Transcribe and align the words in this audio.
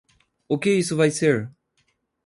O 0.49 0.57
que 0.57 0.71
isso 0.73 0.95
vai 0.97 1.11
ser? 1.11 1.51